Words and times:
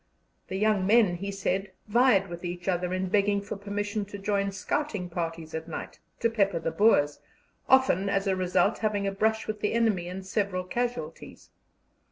The 0.47 0.55
young 0.55 0.87
men, 0.87 1.17
he 1.17 1.31
said, 1.31 1.73
vied 1.87 2.27
with 2.27 2.43
each 2.43 2.67
other 2.67 2.91
in 2.91 3.09
begging 3.09 3.39
for 3.39 3.55
permission 3.55 4.03
to 4.05 4.17
join 4.17 4.51
scouting 4.51 5.09
parties 5.09 5.53
at 5.53 5.67
night, 5.67 5.99
to 6.21 6.27
pepper 6.31 6.57
the 6.57 6.71
Boers, 6.71 7.19
often, 7.69 8.09
as 8.09 8.25
a 8.25 8.35
result, 8.35 8.79
having 8.79 9.05
a 9.05 9.11
brush 9.11 9.45
with 9.45 9.61
the 9.61 9.73
enemy 9.73 10.07
and 10.07 10.25
several 10.25 10.63
casualties. 10.63 11.51